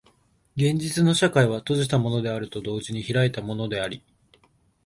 [0.55, 4.01] 現実の社会は閉じたものであると同時に開いたものであり、